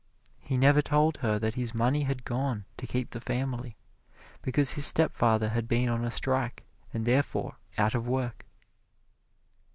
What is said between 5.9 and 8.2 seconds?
a strike and therefore out of